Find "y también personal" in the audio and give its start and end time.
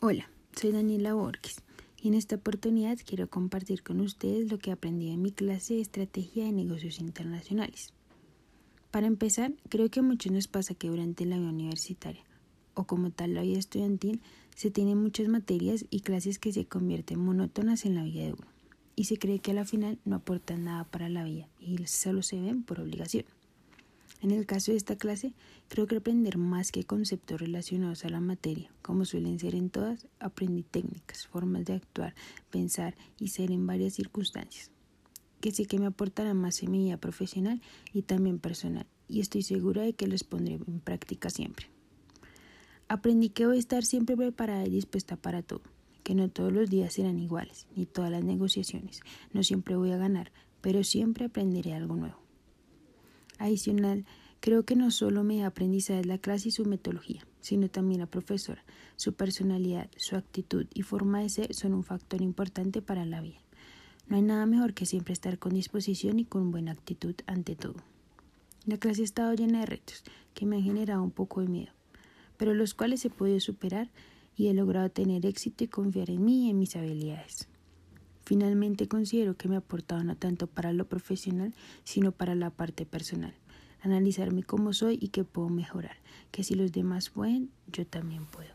37.92-38.86